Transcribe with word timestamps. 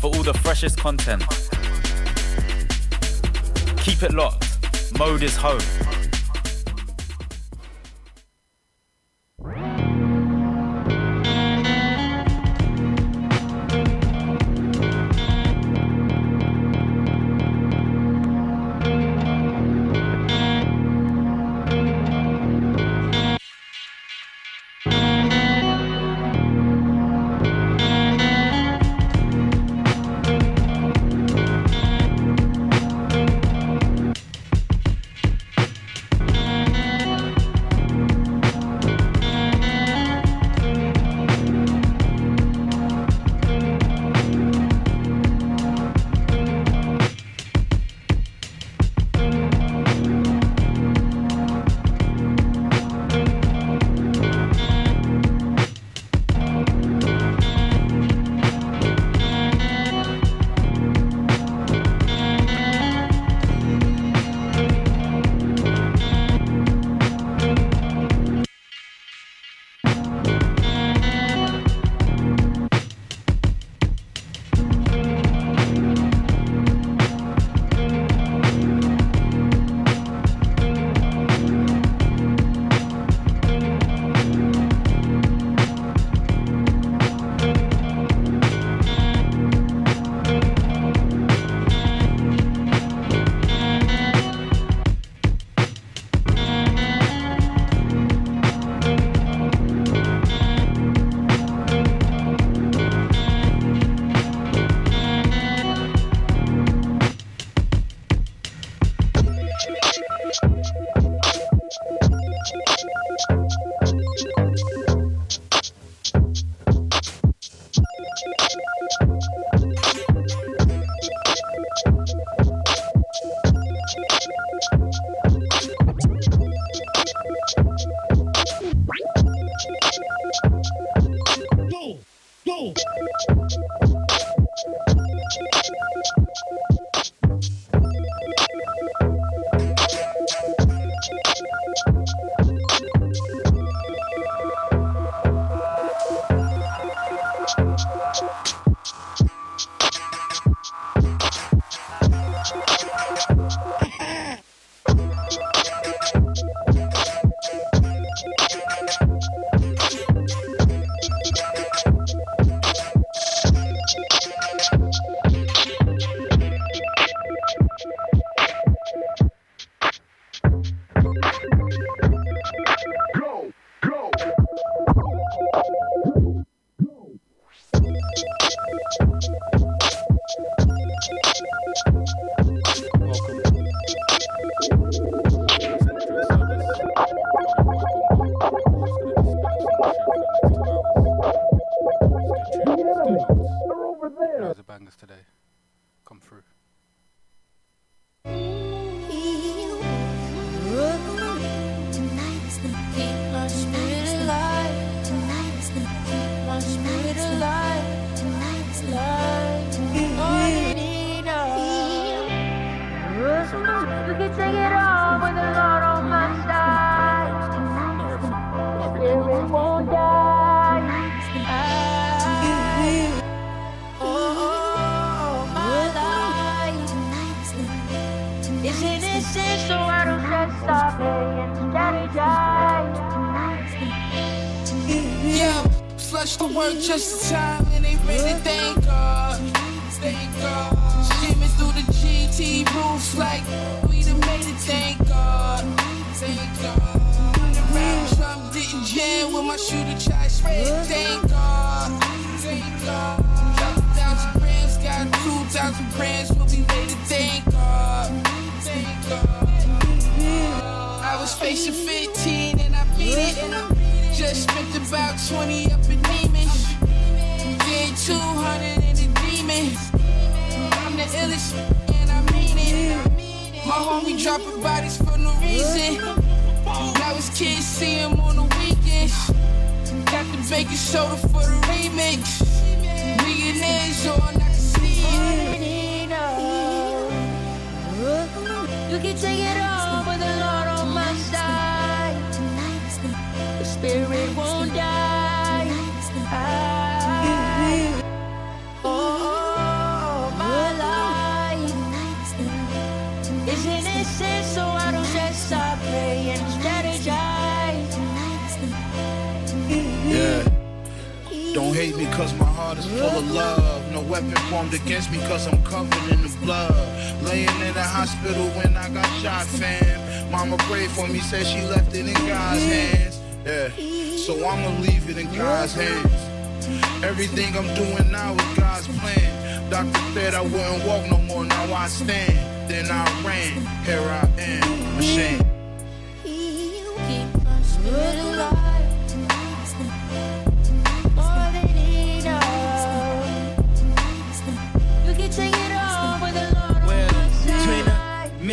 for 0.00 0.06
all 0.06 0.22
the 0.22 0.32
freshest 0.32 0.78
content. 0.78 1.22
Keep 3.76 4.02
it 4.02 4.12
locked. 4.12 4.46
Mode 4.98 5.22
is 5.22 5.36
home. 5.36 5.60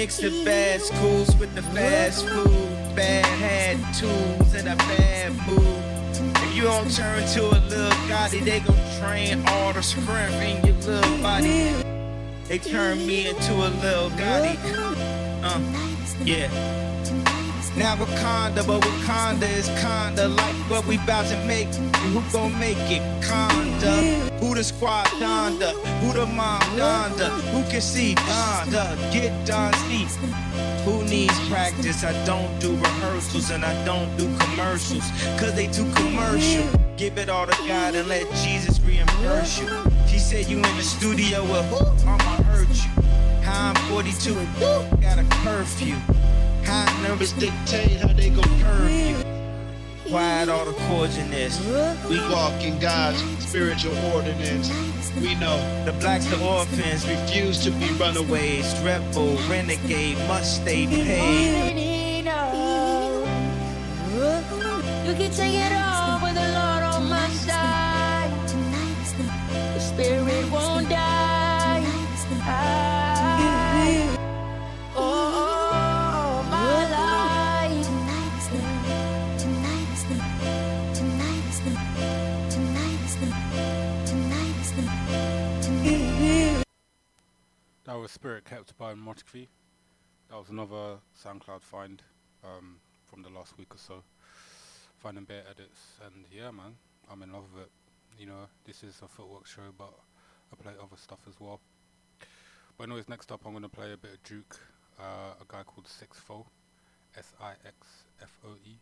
Side. 0.05 0.23
the 0.23 0.45
mix 0.45 0.89
of 0.89 0.95
schools 0.95 1.35
with 1.37 1.53
the 1.55 1.61
fast 1.61 2.27
food, 2.27 2.95
bad 2.95 3.77
tools 3.95 4.53
and 4.53 4.67
a 4.67 4.75
bad 4.75 5.31
mood. 5.47 6.37
If 6.43 6.55
you 6.55 6.63
don't 6.63 6.91
turn 6.91 7.25
to 7.27 7.41
a 7.45 7.59
little 7.67 7.89
Gotti, 8.07 8.43
they 8.43 8.59
gon' 8.59 8.77
train 8.99 9.43
all 9.47 9.73
the 9.73 9.81
strength 9.81 10.41
in 10.41 10.65
your 10.65 10.75
little 10.81 11.17
body. 11.21 11.73
They 12.47 12.59
turn 12.59 13.05
me 13.05 13.27
into 13.29 13.53
a 13.53 13.69
little 13.81 14.09
Gotti. 14.11 14.57
Uh, 15.43 15.59
yeah. 16.23 16.76
Now 17.77 17.95
Wakanda, 17.95 18.65
but 18.65 18.81
Wakanda 18.81 19.47
is 19.47 19.67
kinda 19.79 20.29
like 20.29 20.55
what 20.67 20.87
we 20.87 20.97
bout 20.97 21.27
to 21.27 21.37
make. 21.45 21.67
And 21.77 22.11
who 22.11 22.21
gon' 22.33 22.57
make 22.59 22.75
it? 22.89 23.03
Conda. 23.21 24.27
Who 24.39 24.55
the 24.55 24.63
squad 24.63 25.05
Donda? 25.21 25.73
Who 26.01 26.11
the 26.11 26.25
mom 26.25 26.59
Donda? 26.75 27.29
Who 27.51 27.61
can 27.69 27.81
see 27.81 28.15
Donda? 28.15 28.97
Get 29.13 29.31
Don 29.45 29.71
Steve. 29.85 30.09
Who 30.85 31.03
needs 31.03 31.37
practice? 31.49 32.03
I 32.03 32.13
don't 32.25 32.49
do 32.59 32.75
rehearsals 32.75 33.51
and 33.51 33.63
I 33.63 33.73
don't 33.85 34.09
do 34.17 34.25
commercials. 34.39 35.05
Cause 35.39 35.53
they 35.53 35.67
too 35.67 35.87
commercial. 35.93 36.65
Give 36.97 37.15
it 37.19 37.29
all 37.29 37.45
to 37.45 37.67
God 37.67 37.93
and 37.93 38.07
let 38.07 38.25
Jesus 38.43 38.79
reimburse 38.79 39.59
you. 39.61 39.69
She 40.07 40.17
said 40.17 40.47
you 40.47 40.57
in 40.57 40.77
the 40.77 40.81
studio 40.81 41.43
who? 41.45 42.09
I'ma 42.09 42.43
hurt 42.49 42.69
you. 42.69 43.03
I'm 43.45 43.75
42 43.91 44.33
and? 44.33 45.01
Got 45.01 45.19
a 45.19 45.25
curfew. 45.43 45.95
High 46.65 47.07
numbers 47.07 47.33
dictate 47.33 47.99
how 48.01 48.13
they 48.13 48.29
gon' 48.29 48.61
curve 48.61 48.91
you. 48.91 49.17
Quiet 50.09 50.49
all 50.49 50.65
the 50.65 50.73
chords 50.87 51.17
in 51.17 51.29
this. 51.29 51.59
We 52.09 52.19
walk 52.29 52.61
in 52.63 52.79
God's 52.79 53.21
spiritual 53.45 53.95
ordinance. 54.13 54.71
We 55.19 55.35
know 55.35 55.57
the 55.85 55.93
blacks, 55.93 56.25
the 56.27 56.39
orphans, 56.45 57.07
refuse 57.07 57.63
to 57.65 57.71
be 57.71 57.89
runaways. 57.99 58.73
rebel, 58.81 59.35
renegade, 59.49 60.17
must 60.27 60.61
stay 60.61 60.85
paid. 60.87 61.77
You 65.07 65.13
can 65.13 65.31
take 65.31 65.55
it 65.55 65.71
all, 65.71 65.96
That 87.87 87.97
was 87.97 88.11
Spirit 88.11 88.43
Kept 88.43 88.77
by 88.77 88.95
Motkvi. 88.95 89.47
That 90.29 90.37
was 90.37 90.49
another 90.49 90.97
SoundCloud 91.23 91.61
find 91.61 92.03
um, 92.43 92.81
from 93.05 93.21
the 93.21 93.29
last 93.29 93.57
week 93.57 93.73
or 93.73 93.77
so. 93.77 94.03
Finding 94.97 95.23
better 95.23 95.45
edits, 95.49 95.79
and 96.05 96.25
yeah, 96.29 96.51
man, 96.51 96.75
I'm 97.09 97.23
in 97.23 97.31
love 97.31 97.45
with 97.53 97.63
it. 97.63 97.71
You 98.19 98.25
know, 98.25 98.49
this 98.65 98.83
is 98.83 98.99
a 99.01 99.07
footwork 99.07 99.47
show, 99.47 99.71
but 99.77 99.93
I 100.51 100.61
play 100.61 100.73
other 100.77 100.97
stuff 100.97 101.19
as 101.29 101.39
well. 101.39 101.61
But 102.77 102.89
anyways, 102.89 103.07
next 103.07 103.31
up, 103.31 103.43
I'm 103.45 103.53
gonna 103.53 103.69
play 103.69 103.93
a 103.93 103.97
bit 103.97 104.15
of 104.15 104.23
Juke. 104.23 104.59
Uh, 104.99 105.39
a 105.39 105.45
guy 105.47 105.63
called 105.63 105.87
Sixfoe, 105.87 106.45
S-I-X-F-O-E, 107.17 108.79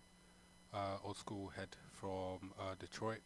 uh, 0.73 0.97
old 1.03 1.17
school 1.17 1.49
head 1.55 1.75
from 1.91 2.53
uh, 2.59 2.73
Detroit. 2.79 3.21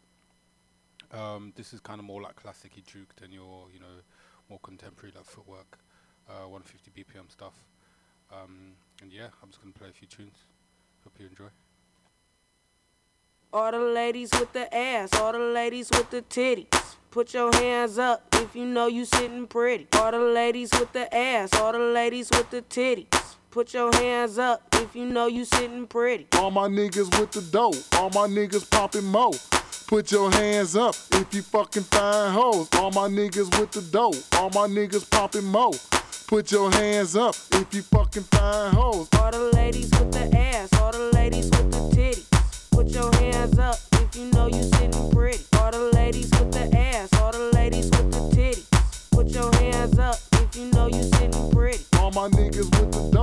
Um, 1.13 1.53
this 1.55 1.71
is 1.71 1.79
kind 1.79 1.99
of 1.99 2.05
more 2.05 2.21
like 2.21 2.35
classic 2.35 2.73
Juke 2.85 3.15
than 3.15 3.31
your, 3.31 3.67
you 3.73 3.79
know, 3.79 4.03
more 4.50 4.60
contemporary 4.63 5.13
like 5.16 5.25
footwork, 5.25 5.80
uh, 6.28 6.48
150 6.48 6.92
BPM 6.92 7.31
stuff. 7.31 7.54
Um, 8.31 8.74
and 9.01 9.12
yeah, 9.12 9.28
I'm 9.42 9.50
just 9.50 9.62
gonna 9.62 9.74
play 9.74 9.90
a 9.90 9.92
few 9.92 10.07
tunes. 10.07 10.46
Hope 11.04 11.13
you 11.19 11.28
enjoy. 11.28 11.50
All 13.51 13.72
the 13.72 13.80
ladies 13.80 14.30
with 14.40 14.54
the 14.54 14.74
ass, 14.75 15.13
all 15.16 15.31
the 15.31 15.40
ladies 15.40 15.90
with 15.92 16.10
the 16.12 16.22
titties. 16.22 16.96
Put 17.10 17.34
your 17.34 17.51
hands 17.56 17.98
up 17.98 18.24
if 18.34 18.56
you 18.56 18.66
know 18.66 18.86
you 18.86 19.06
sitting 19.06 19.48
pretty. 19.48 19.88
All 19.94 20.12
the 20.12 20.19
ladies 20.19 20.69
with 20.80 20.94
the 20.94 21.13
ass, 21.16 21.56
all 21.56 21.72
the 21.72 21.80
ladies 21.80 22.29
with 22.32 22.51
the 22.51 22.62
titties. 22.62 23.38
Put 23.51 23.74
your 23.74 23.91
hands 23.96 24.38
up 24.38 24.62
if 24.74 24.96
you 24.96 25.06
know 25.06 25.25
you 25.25 25.44
sitting 25.44 25.88
pretty. 25.88 26.27
All 26.34 26.51
my 26.51 26.68
niggas 26.68 27.20
with 27.20 27.32
the 27.32 27.41
dough, 27.41 27.74
all 27.94 28.12
my 28.12 28.27
niggas 28.27 28.70
popping 28.70 29.06
mo. 29.06 29.34
Put 29.88 30.12
your 30.12 30.29
hands 30.32 30.75
up 30.75 30.94
if 31.13 31.34
you 31.34 31.41
fucking 31.41 31.82
find 31.84 32.32
hoes. 32.32 32.70
All 32.74 32.91
my 32.91 33.08
niggas 33.08 33.60
with 33.60 33.72
the 33.72 33.82
dough, 33.82 34.13
all 34.34 34.51
my 34.51 34.68
niggas 34.68 35.10
popping 35.10 35.46
mo. 35.46 35.74
Put 36.27 36.51
your 36.51 36.72
hands 36.72 37.15
up 37.15 37.34
if 37.53 37.74
you 37.74 37.82
fucking 37.82 38.22
find 38.24 38.75
hoes. 38.75 39.08
All 39.18 39.32
the 39.32 39.51
ladies 39.56 39.89
with 39.98 40.12
the 40.12 40.38
ass, 40.38 40.72
all 40.79 40.91
the 40.91 41.10
ladies 41.15 41.46
with 41.50 41.72
the 41.72 41.96
titties. 41.96 42.70
Put 42.70 42.89
your 42.89 43.12
hands 43.15 43.58
up 43.58 43.77
if 43.94 44.15
you 44.15 44.29
know 44.29 44.46
you 44.46 44.62
sitting 44.62 45.10
pretty. 45.10 45.44
All 45.58 45.72
the 45.72 45.89
ladies 45.96 46.29
with 46.29 46.51
the 46.51 46.77
ass, 46.77 47.12
all 47.20 47.32
the 47.32 47.50
ladies 47.56 47.86
with 47.89 48.12
the 48.12 48.20
titties. 48.36 49.10
Put 49.10 49.29
your 49.29 49.51
hands 49.56 49.98
up 49.98 50.18
if 50.34 50.56
you 50.56 50.70
know 50.70 50.86
you 50.86 51.01
sitting 51.01 51.50
pretty. 51.51 51.84
All 51.98 52.12
my 52.12 52.29
niggas 52.29 52.70
with 52.79 52.91
the 52.91 53.10
dough, 53.12 53.18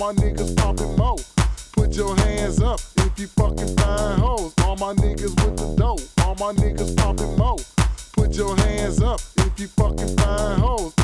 all 0.00 0.12
my 0.12 0.20
niggas 0.20 0.56
popping 0.56 0.96
mo. 0.96 1.16
Put 1.72 1.94
your 1.94 2.16
hands 2.16 2.60
up 2.60 2.80
if 2.96 3.18
you 3.18 3.26
fucking 3.28 3.76
find 3.76 4.20
hoes. 4.20 4.52
All 4.62 4.76
my 4.76 4.94
niggas 4.94 5.34
with 5.44 5.56
the 5.56 5.74
dough, 5.76 5.98
all 6.24 6.34
my 6.34 6.52
niggas 6.52 6.96
popping 6.96 7.36
mo. 7.36 7.58
Put 8.12 8.34
your 8.34 8.56
hands 8.56 9.02
up 9.02 9.20
if 9.36 9.60
you 9.60 9.68
fucking 9.68 10.16
find 10.16 10.60
hoes. 10.60 10.94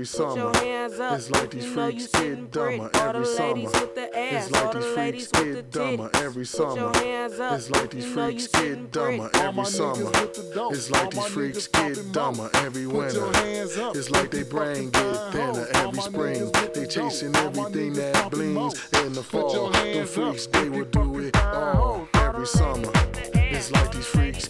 every 0.00 0.06
summer. 0.06 0.52
It's 0.54 1.30
like 1.30 1.50
these 1.50 1.66
freaks 1.66 2.06
get 2.06 2.50
dumber 2.50 2.90
every 2.94 3.26
summer. 3.26 3.70
It's 3.96 4.50
like 4.50 4.72
these 4.72 4.86
freaks 4.94 5.26
get 5.26 5.70
dumber 5.70 6.10
every 6.14 6.46
summer. 6.46 6.92
It's 6.94 7.70
like 7.70 7.90
these 7.90 8.06
freaks 8.06 8.46
get 8.46 8.90
dumber 8.92 9.30
every 9.34 9.64
summer. 9.66 10.10
It's 10.14 10.90
like 10.90 11.10
these 11.10 11.26
freaks 11.26 11.66
get 11.66 12.12
dumber 12.12 12.48
every 12.54 12.86
winter. 12.86 13.30
It's 13.34 14.10
like 14.10 14.30
they 14.30 14.42
brain 14.42 14.88
get 14.88 15.32
thinner 15.32 15.66
every 15.74 16.00
spring. 16.00 16.50
They 16.72 16.86
chasing 16.86 17.36
everything 17.36 17.92
that 17.94 18.30
blings 18.30 18.88
in 19.04 19.12
the 19.12 19.22
fall. 19.22 19.70
Them 19.70 20.06
freaks, 20.06 20.46
they 20.46 20.70
will 20.70 20.86
do 20.86 21.18
it 21.18 21.36
all 21.36 22.08
every 22.14 22.46
summer. 22.46 22.90
It's 23.34 23.70
like 23.70 23.92
these 23.92 24.06
freaks 24.06 24.48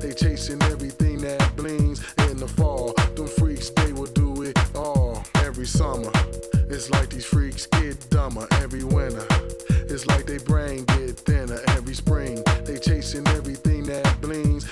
They 0.00 0.12
chasing 0.12 0.62
everything 0.62 1.18
that 1.22 1.54
blings 1.56 2.02
in 2.30 2.36
the 2.36 2.48
fall. 2.48 2.94
Them 3.14 3.28
freaks, 3.28 3.70
they 3.70 3.92
will 3.92 4.06
do 4.06 4.42
it 4.42 4.58
all 4.74 5.22
every 5.36 5.66
summer. 5.66 6.10
It's 6.68 6.90
like 6.90 7.10
these 7.10 7.24
freaks 7.24 7.66
get 7.66 8.08
dumber 8.10 8.46
every 8.52 8.84
winter. 8.84 9.26
It's 9.70 10.06
like 10.06 10.26
they 10.26 10.38
brain 10.38 10.84
get 10.84 11.18
thinner 11.18 11.60
every 11.68 11.94
spring. 11.94 12.42
They 12.64 12.78
chasing 12.78 13.26
everything 13.28 13.84
that 13.84 14.20
blings 14.20 14.66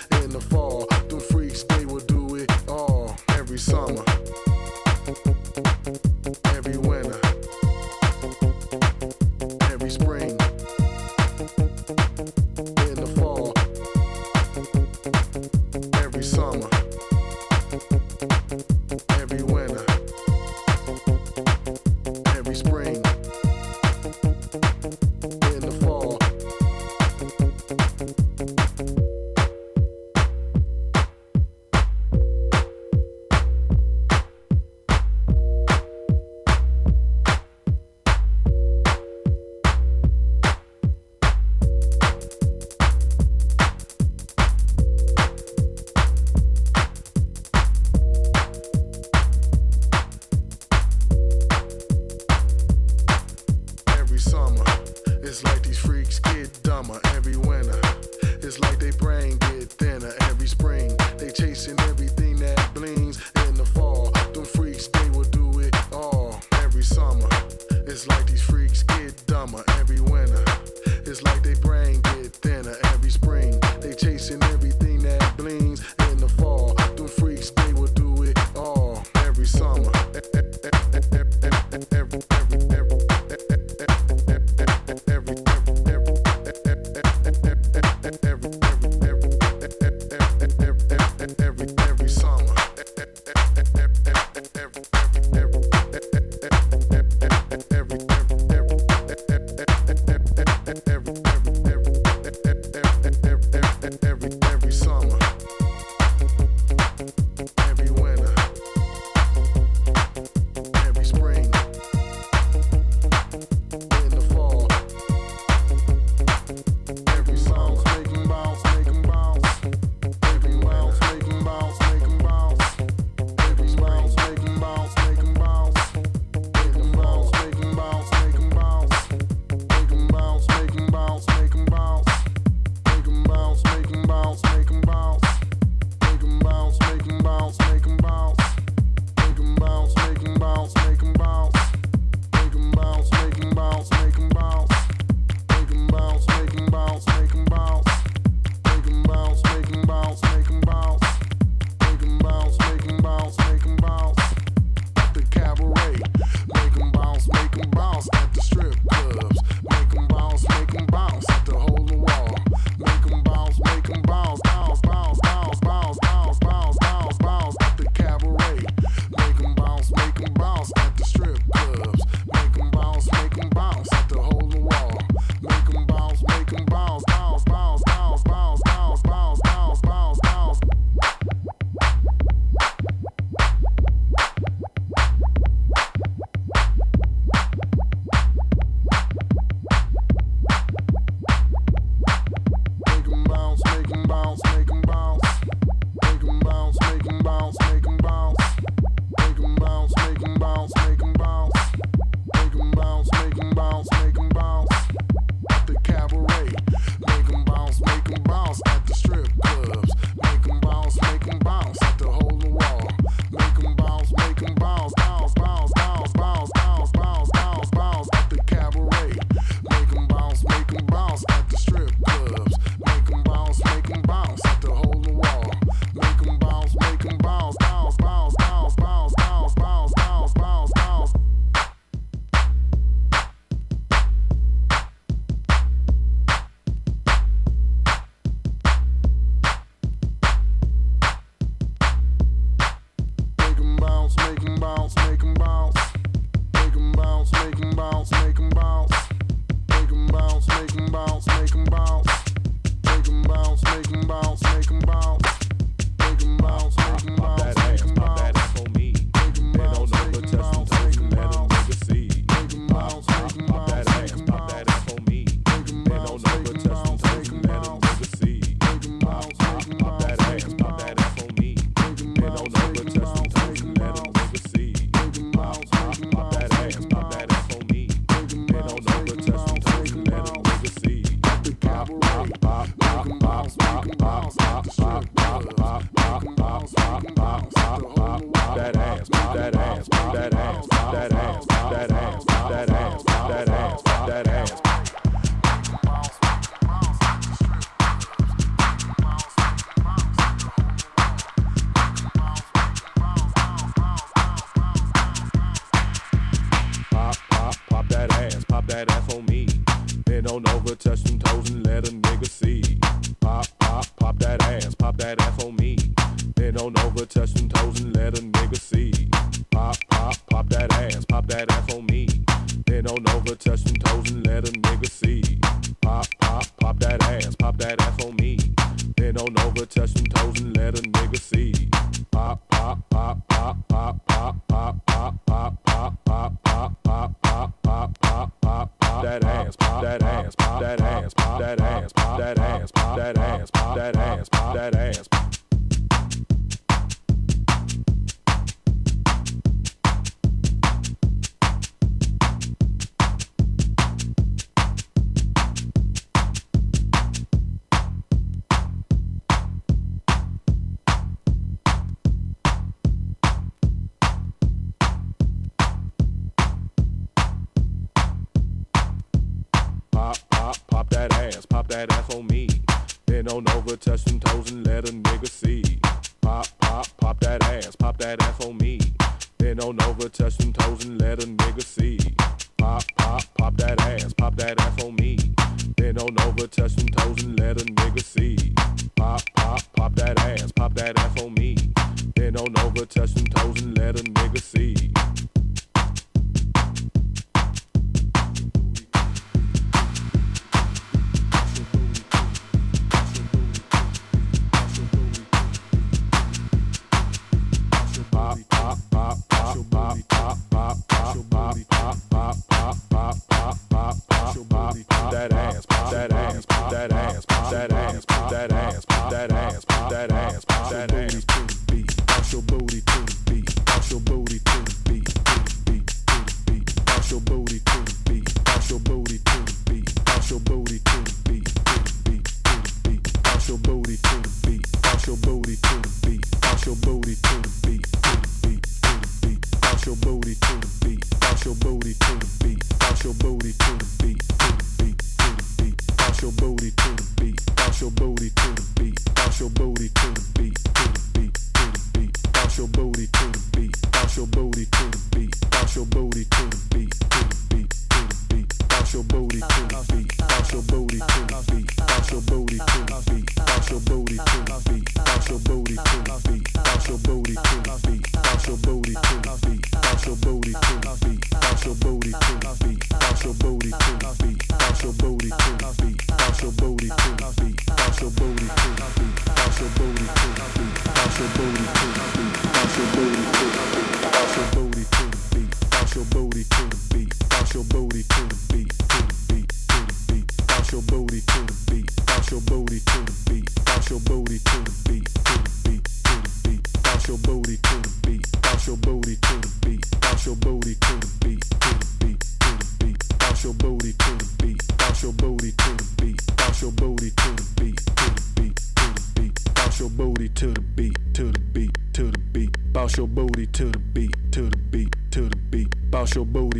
badass 371.86 372.14
old 372.14 372.29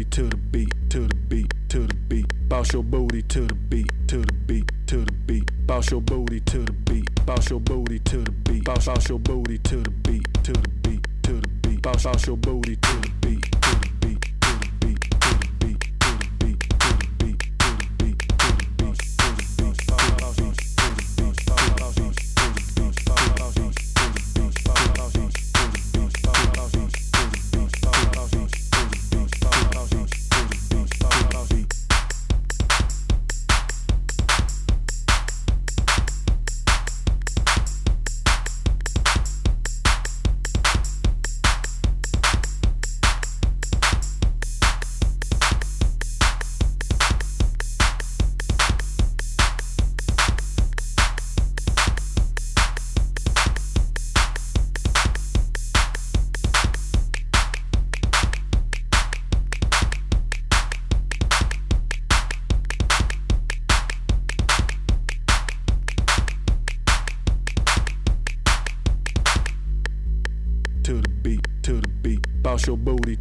32 0.05 0.40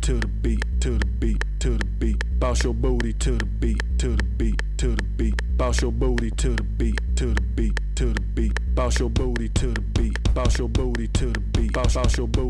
to 0.09 0.19
the 0.19 0.27
beat, 0.27 0.65
to 0.81 0.97
the 0.97 1.05
beat, 1.05 1.43
to 1.59 1.77
the 1.77 1.85
beat. 1.85 2.39
Bounce 2.39 2.63
your 2.63 2.73
booty 2.73 3.13
to 3.13 3.37
the 3.37 3.45
beat, 3.45 3.79
to 3.99 4.15
the 4.15 4.23
beat, 4.23 4.59
to 4.77 4.95
the 4.95 5.03
beat. 5.03 5.35
Bounce 5.55 5.83
your 5.83 5.91
booty 5.91 6.31
to 6.31 6.55
the 6.55 6.63
beat, 6.63 6.99
to 7.15 7.25
the 7.35 7.41
beat, 7.41 7.79
to 7.93 8.05
the 8.13 8.21
beat. 8.33 8.59
Bounce 8.73 8.97
your 8.97 9.11
booty 9.11 9.49
to 9.49 9.67
the 9.67 9.81
beat, 9.81 10.33
bounce 10.33 10.57
your 10.57 10.67
booty 10.67 11.07
to 11.09 11.27
the 11.27 11.39
beat. 11.39 11.73
Bounce, 11.73 12.17
your 12.17 12.27
booty 12.27 12.48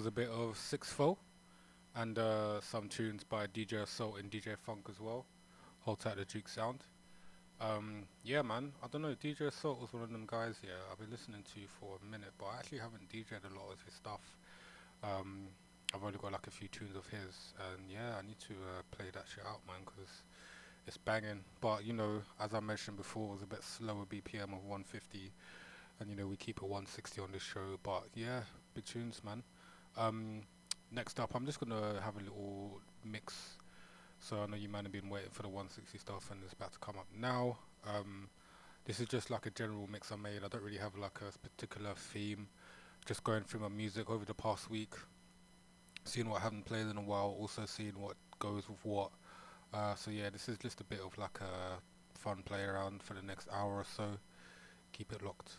was 0.00 0.06
a 0.06 0.10
bit 0.10 0.30
of 0.30 0.56
Sixfoe 0.56 1.18
and 1.94 2.18
uh, 2.18 2.58
some 2.62 2.88
tunes 2.88 3.22
by 3.22 3.46
DJ 3.46 3.82
Assault 3.82 4.18
and 4.18 4.30
DJ 4.30 4.56
Funk 4.56 4.86
as 4.88 4.98
well. 4.98 5.26
Hold 5.80 6.00
tight 6.00 6.16
the 6.16 6.24
Juke 6.24 6.48
sound. 6.48 6.84
Um, 7.60 8.04
yeah, 8.24 8.40
man. 8.40 8.72
I 8.82 8.86
don't 8.90 9.02
know. 9.02 9.14
DJ 9.22 9.42
Assault 9.42 9.78
was 9.78 9.92
one 9.92 10.02
of 10.02 10.10
them 10.10 10.24
guys. 10.26 10.56
Yeah, 10.64 10.70
I've 10.90 10.98
been 10.98 11.10
listening 11.10 11.42
to 11.42 11.60
for 11.78 11.98
a 12.00 12.10
minute, 12.10 12.30
but 12.38 12.46
I 12.46 12.60
actually 12.60 12.78
haven't 12.78 13.10
DJed 13.10 13.44
a 13.44 13.54
lot 13.54 13.70
of 13.74 13.82
his 13.84 13.92
stuff. 13.92 14.38
Um, 15.04 15.48
I've 15.94 16.02
only 16.02 16.16
got 16.16 16.32
like 16.32 16.46
a 16.46 16.50
few 16.50 16.68
tunes 16.68 16.96
of 16.96 17.06
his, 17.08 17.52
and 17.58 17.90
yeah, 17.92 18.16
I 18.18 18.26
need 18.26 18.38
to 18.48 18.54
uh, 18.54 18.80
play 18.90 19.08
that 19.12 19.24
shit 19.28 19.44
out, 19.44 19.60
man, 19.66 19.80
because 19.84 20.22
it's 20.86 20.96
banging. 20.96 21.44
But 21.60 21.84
you 21.84 21.92
know, 21.92 22.22
as 22.40 22.54
I 22.54 22.60
mentioned 22.60 22.96
before, 22.96 23.28
it 23.28 23.32
was 23.34 23.42
a 23.42 23.46
bit 23.46 23.62
slower 23.62 24.06
BPM 24.06 24.44
of 24.44 24.64
150, 24.64 25.30
and 26.00 26.08
you 26.08 26.16
know 26.16 26.26
we 26.26 26.36
keep 26.36 26.56
it 26.56 26.62
160 26.62 27.20
on 27.20 27.32
this 27.32 27.42
show. 27.42 27.78
But 27.82 28.04
yeah, 28.14 28.44
big 28.74 28.86
tunes, 28.86 29.20
man. 29.22 29.42
Um, 29.96 30.42
next 30.90 31.20
up, 31.20 31.34
I'm 31.34 31.46
just 31.46 31.60
gonna 31.60 32.00
have 32.02 32.16
a 32.16 32.20
little 32.20 32.80
mix. 33.04 33.56
So 34.18 34.42
I 34.42 34.46
know 34.46 34.56
you 34.56 34.68
might 34.68 34.82
have 34.82 34.92
been 34.92 35.08
waiting 35.08 35.30
for 35.30 35.42
the 35.42 35.48
160 35.48 35.98
stuff, 35.98 36.30
and 36.30 36.40
it's 36.44 36.52
about 36.52 36.72
to 36.72 36.78
come 36.78 36.98
up 36.98 37.06
now. 37.18 37.58
Um, 37.86 38.28
this 38.84 39.00
is 39.00 39.06
just 39.06 39.30
like 39.30 39.46
a 39.46 39.50
general 39.50 39.88
mix 39.90 40.12
I 40.12 40.16
made. 40.16 40.44
I 40.44 40.48
don't 40.48 40.62
really 40.62 40.78
have 40.78 40.96
like 40.96 41.20
a 41.20 41.38
particular 41.38 41.94
theme. 41.94 42.48
Just 43.06 43.24
going 43.24 43.44
through 43.44 43.60
my 43.60 43.68
music 43.68 44.10
over 44.10 44.24
the 44.24 44.34
past 44.34 44.70
week, 44.70 44.92
seeing 46.04 46.28
what 46.28 46.40
I 46.40 46.44
haven't 46.44 46.66
played 46.66 46.86
in 46.86 46.96
a 46.98 47.02
while, 47.02 47.34
also 47.38 47.64
seeing 47.64 47.98
what 47.98 48.16
goes 48.38 48.68
with 48.68 48.84
what. 48.84 49.10
Uh, 49.72 49.94
so 49.94 50.10
yeah, 50.10 50.28
this 50.28 50.48
is 50.48 50.58
just 50.58 50.80
a 50.80 50.84
bit 50.84 51.00
of 51.00 51.16
like 51.16 51.38
a 51.40 52.18
fun 52.18 52.42
play 52.44 52.62
around 52.62 53.02
for 53.02 53.14
the 53.14 53.22
next 53.22 53.48
hour 53.52 53.76
or 53.76 53.84
so. 53.84 54.18
Keep 54.92 55.12
it 55.12 55.22
locked. 55.22 55.52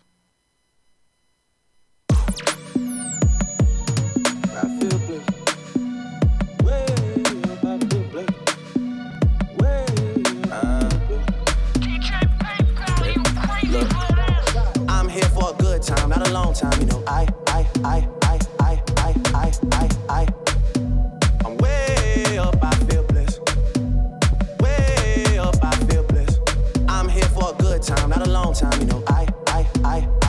Time, 27.82 28.10
not 28.10 28.28
a 28.28 28.30
long 28.30 28.54
time. 28.54 28.80
You 28.80 28.88
know, 28.88 29.04
I, 29.08 29.28
I, 29.48 29.68
I, 29.84 30.21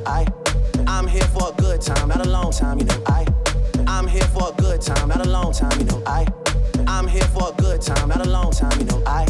know. 0.00 0.10
I. 0.10 0.26
I'm 0.86 1.06
here 1.06 1.22
for 1.22 1.50
a 1.50 1.52
good 1.60 1.80
time, 1.80 2.08
not 2.08 2.24
a 2.24 2.28
long 2.28 2.52
time, 2.52 2.78
you 2.78 2.84
know. 2.84 3.02
I. 3.06 3.26
I'm 3.86 4.06
here 4.06 4.22
for 4.22 4.50
a 4.50 4.52
good 4.60 4.80
time, 4.80 5.08
not 5.08 5.24
a 5.24 5.28
long 5.28 5.52
time, 5.52 5.78
you 5.78 5.86
know. 5.86 6.02
I. 6.06 6.26
I'm 6.86 7.06
here 7.06 7.22
for 7.22 7.50
a 7.50 7.62
good 7.62 7.80
time, 7.80 8.08
not 8.08 8.26
a 8.26 8.30
long 8.30 8.52
time, 8.52 8.78
you 8.78 8.86
know. 8.86 9.02
I. 9.06 9.26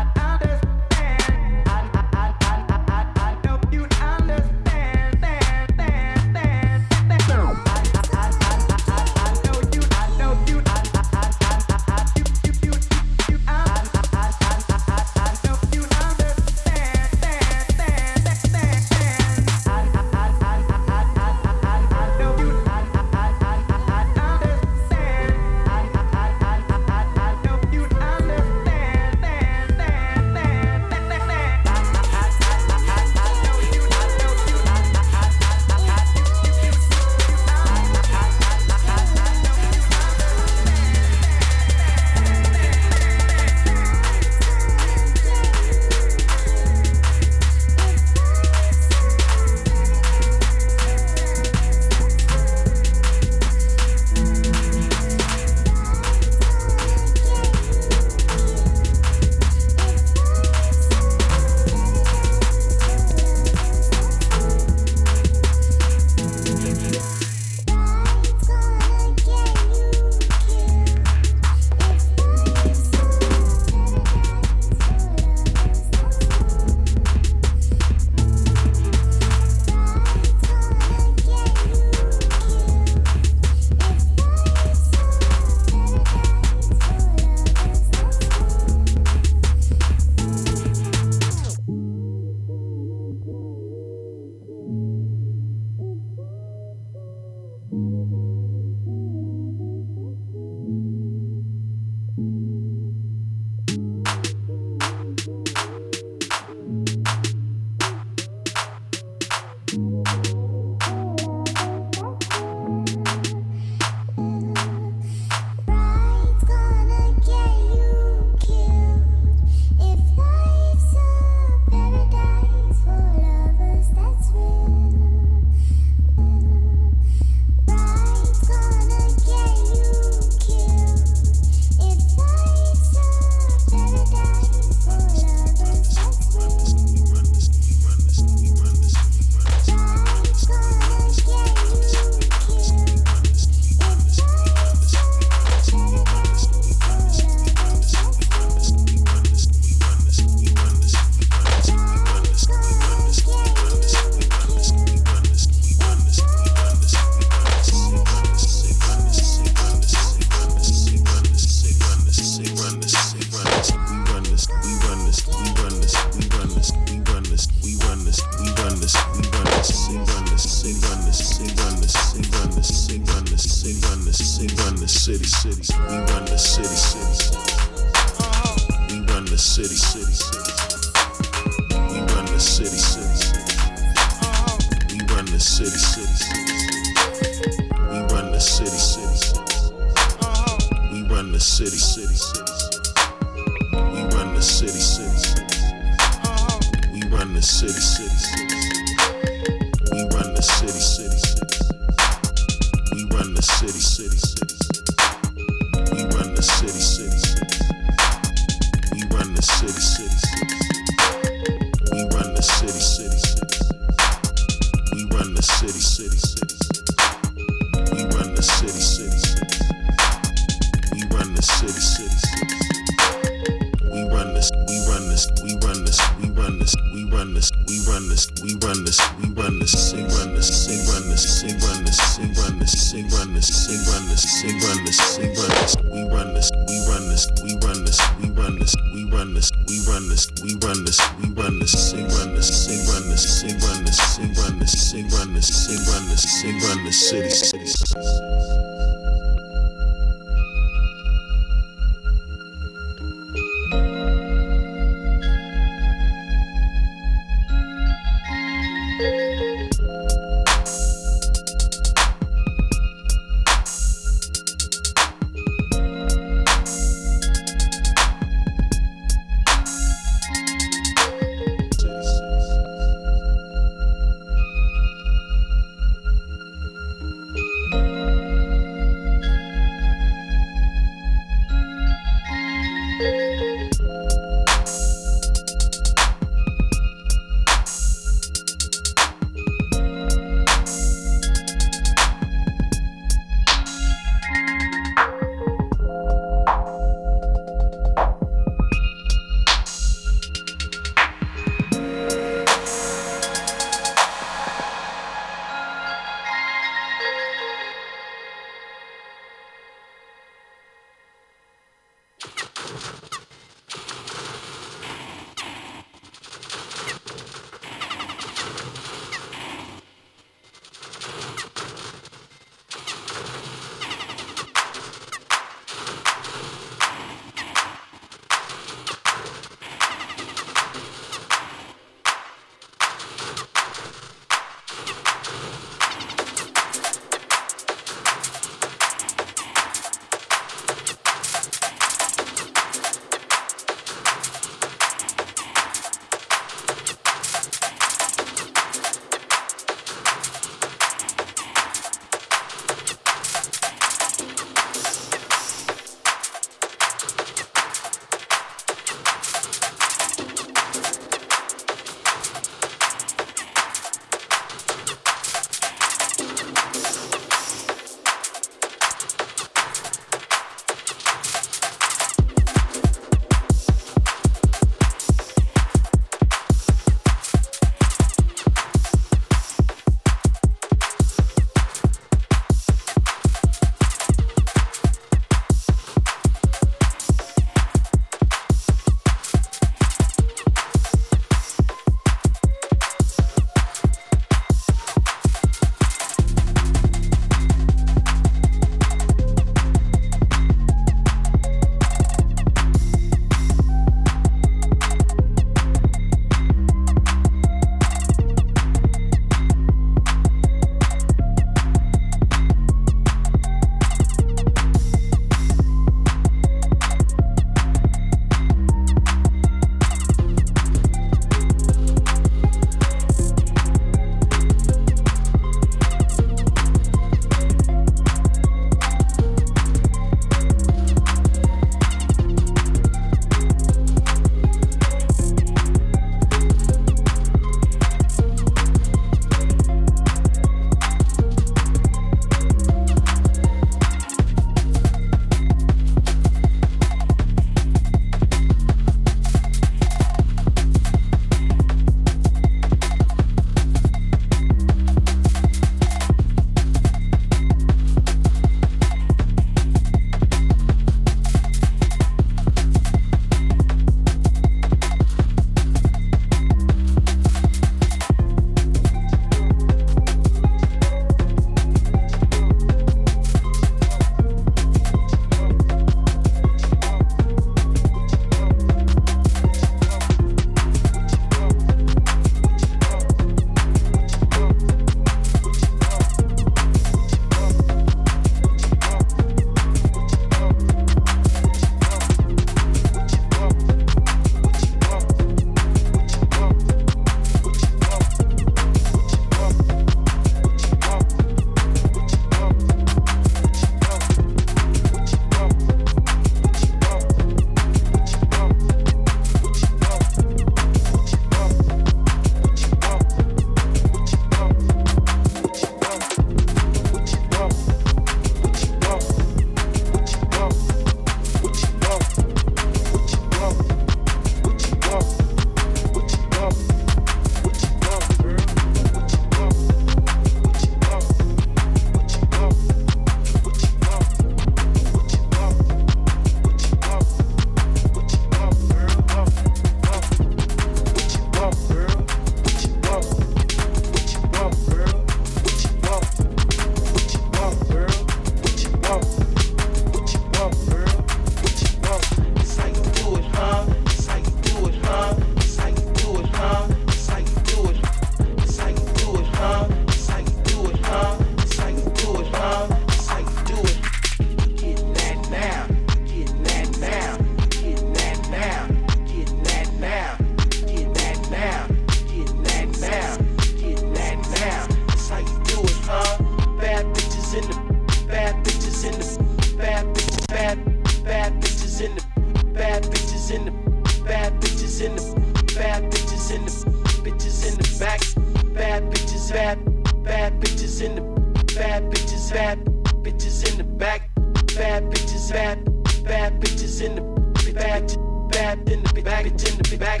bad 595.30 595.64
bad 596.04 596.40
bitches 596.40 596.82
in 596.82 596.94
the 596.94 597.52
bad 597.52 597.84
bad 598.30 598.58
in 598.70 598.82
the 598.82 599.02
back, 599.02 599.26
in 599.26 599.34
the 599.34 599.76
back, 599.78 600.00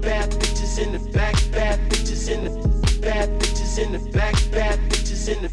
bad 0.00 0.30
bitches 0.30 0.78
in 0.78 0.92
the 0.92 0.98
back, 1.12 1.34
bad 1.52 1.78
bitches 1.90 2.28
in 2.28 2.44
the 2.44 2.98
bad 3.00 3.28
bitches 3.40 3.78
in 3.78 3.92
the 3.92 3.98
back, 4.10 4.34
bad 4.50 4.78
bitches 4.90 5.28
in 5.28 5.42
the 5.42 5.48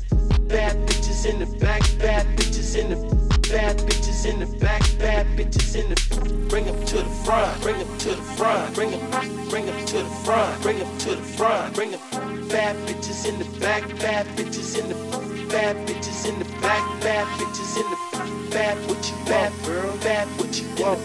bad 0.47 0.75
bitches 0.87 1.25
in 1.25 1.39
the 1.39 1.45
back, 1.57 1.81
bad 1.99 2.25
bitches 2.37 2.75
in 2.75 2.89
the 2.89 3.23
Bad 3.53 3.77
bitches 3.77 4.25
in 4.25 4.39
the 4.39 4.45
back, 4.57 4.81
bad 4.97 5.27
bitches 5.37 5.75
in 5.75 5.89
the 5.89 6.47
bring 6.49 6.65
them 6.65 6.85
to 6.85 6.95
the 6.95 7.09
front, 7.23 7.61
bring 7.61 7.77
them 7.77 7.97
to 7.99 8.09
the 8.09 8.21
front, 8.35 8.73
bring 8.73 8.89
them, 8.89 9.49
bring 9.49 9.65
them 9.67 9.85
to 9.85 9.97
the 9.97 10.09
front, 10.25 10.61
bring 10.63 10.79
them 10.79 10.97
to 10.97 11.15
the 11.15 11.21
front, 11.21 11.75
bring 11.75 11.91
them 11.91 11.99
bad 12.47 12.75
bitches 12.87 13.27
in 13.27 13.37
the 13.37 13.59
back, 13.59 13.83
bad 13.99 14.25
bitches 14.37 14.79
in 14.79 14.89
the 14.89 14.95
bad 15.49 15.75
bitches 15.87 16.27
in 16.27 16.39
the 16.39 16.45
back, 16.61 16.81
bad 17.01 17.27
bitches 17.37 17.77
in 17.77 17.91
the 17.91 17.92
bad 18.53 18.77
what 18.87 19.09
you 19.09 19.15
bad 19.25 19.51
girl, 19.65 19.97
bad 19.97 20.27
what 20.37 20.61
you 20.61 20.67
want, 20.81 20.99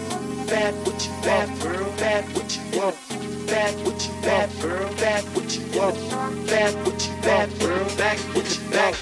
bad 0.47 0.73
what 0.85 1.03
you 1.03 1.11
bad 1.23 1.59
girl, 1.59 1.91
bad 1.97 2.23
what 2.35 2.55
you 2.55 2.79
want. 2.79 2.95
Bad 3.47 3.73
what 3.83 4.05
you 4.05 4.13
bad 4.21 4.49
girl, 4.61 4.93
bad 4.95 5.23
what 5.35 5.57
you 5.57 5.79
want, 5.79 6.47
bad 6.47 6.75
what 6.85 7.07
you 7.07 7.13
bad 7.23 7.59
girl, 7.59 7.85
back 7.97 8.19
what 8.35 8.55
you 8.55 8.69
back, 8.69 8.95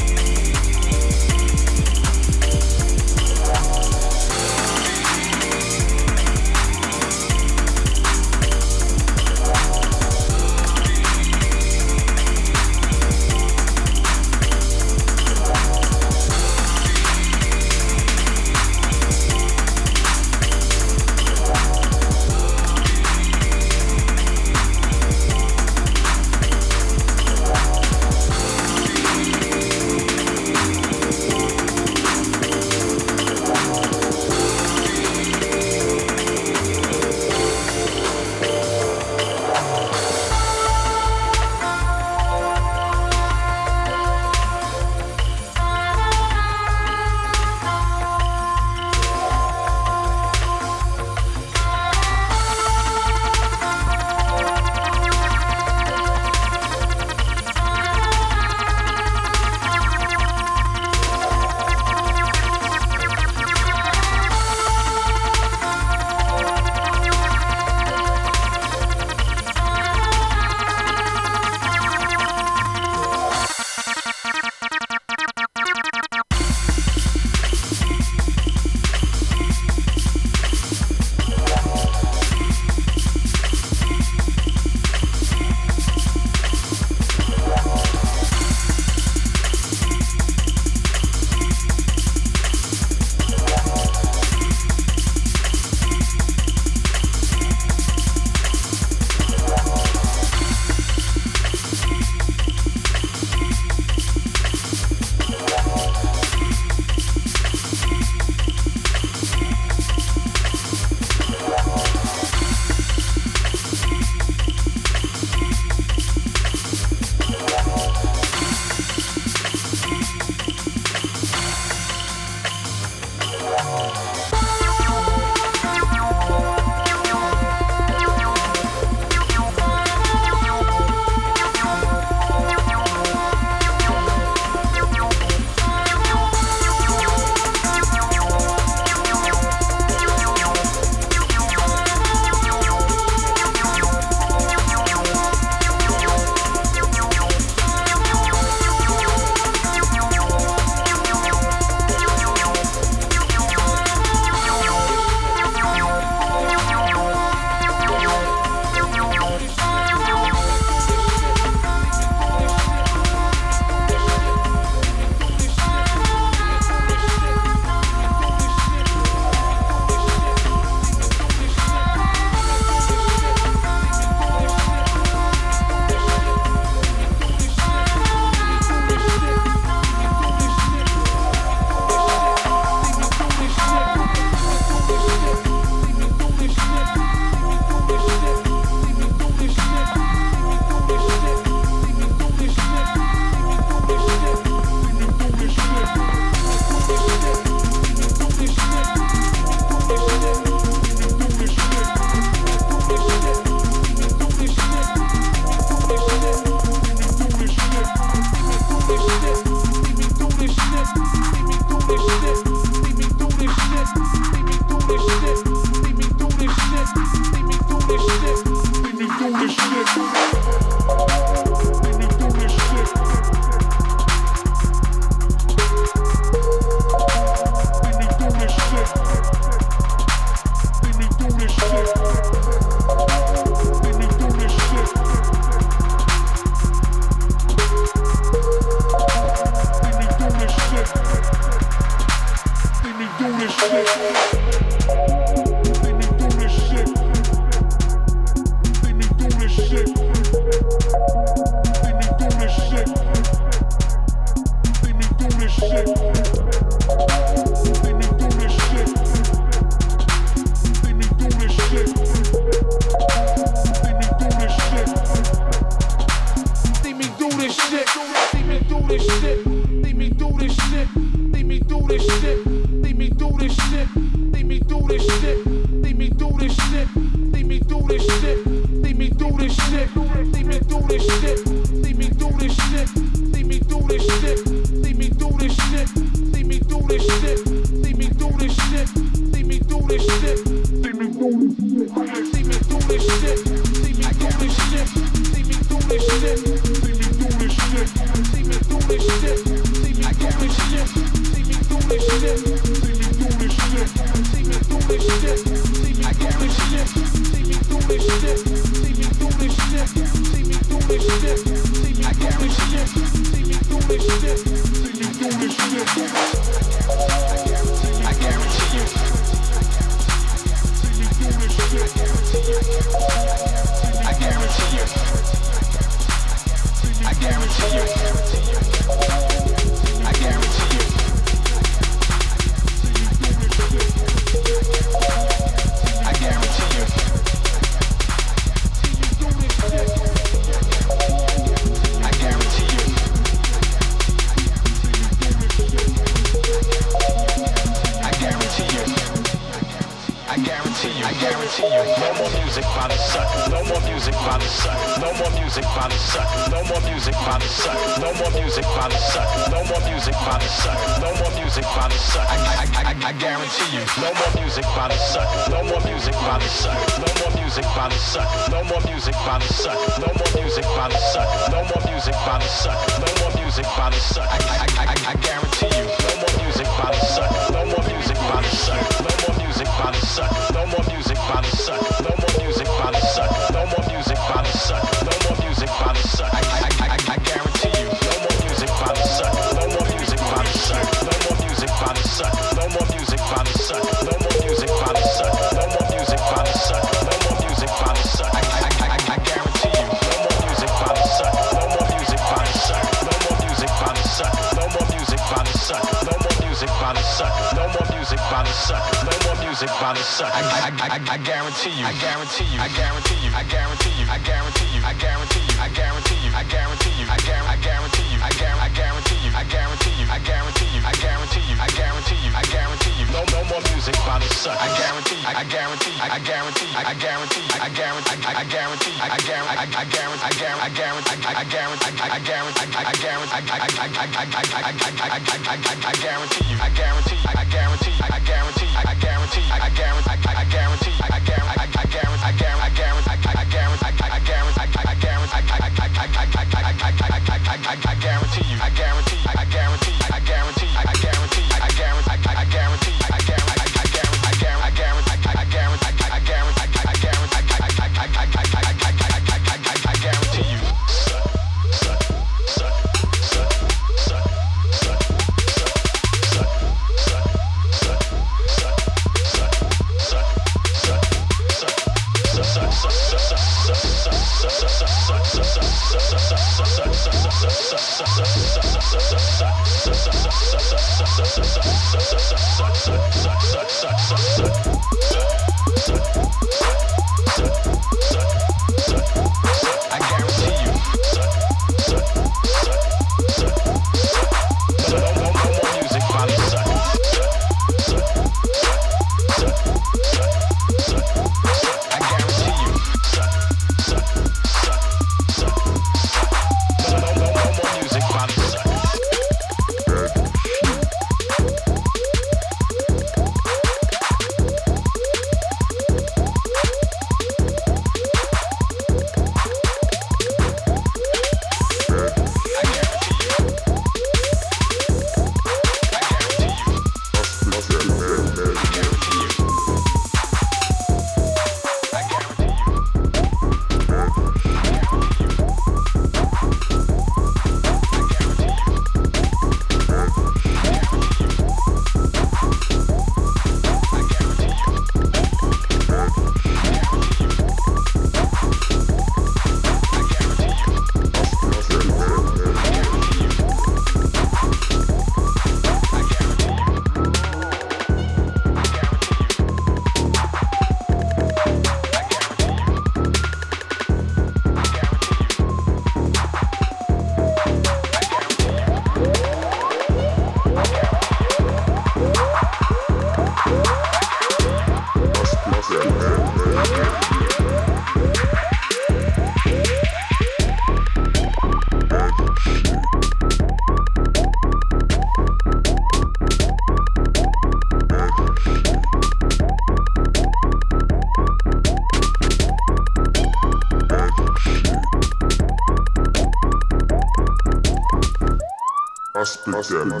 that 599.71 600.00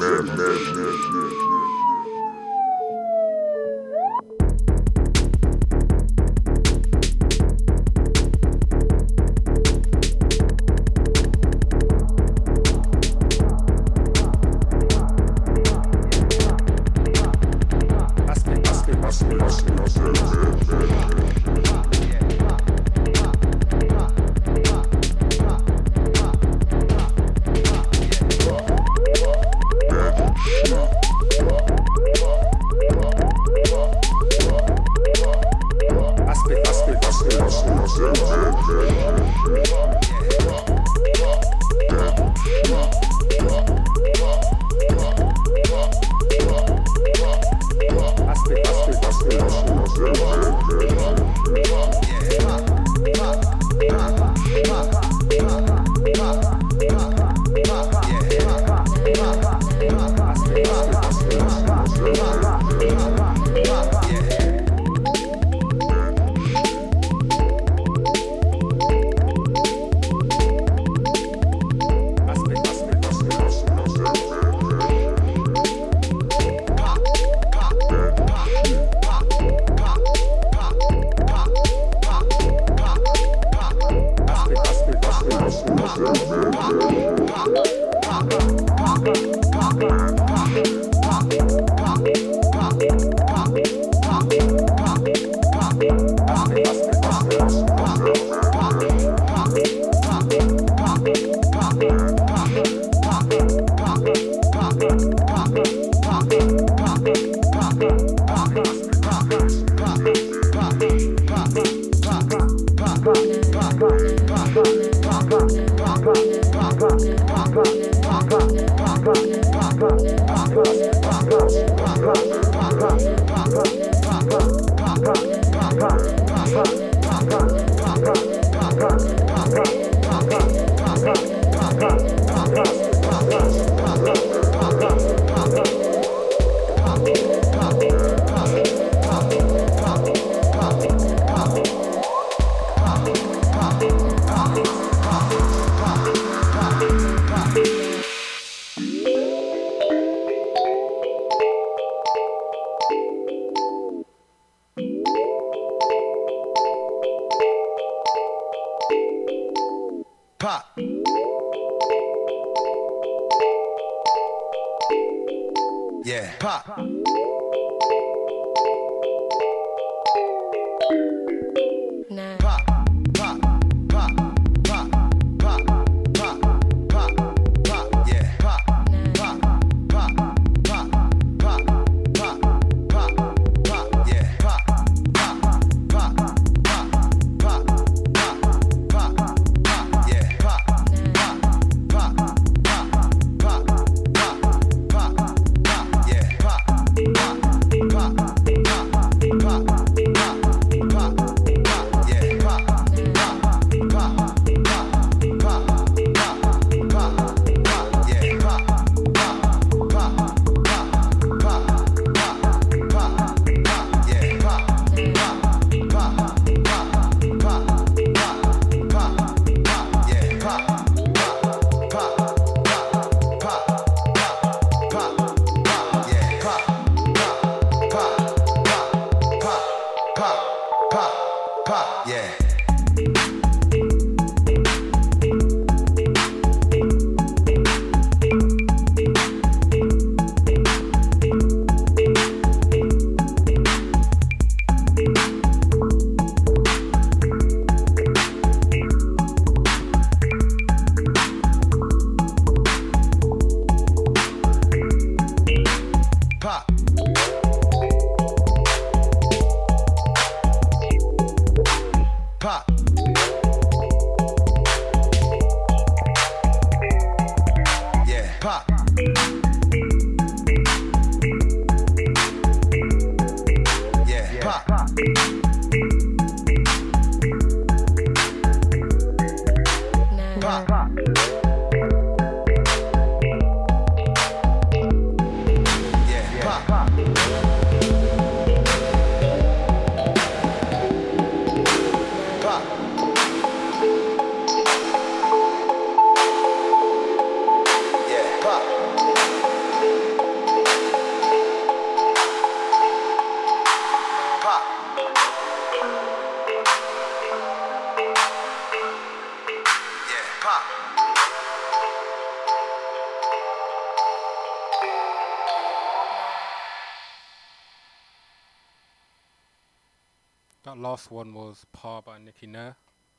Pa 322.01 322.11
by 322.11 322.19
Nikki 322.19 322.47
Nair. 322.47 322.75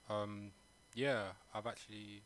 Um, 0.08 0.50
yeah, 0.94 1.32
I've 1.54 1.66
actually 1.66 2.22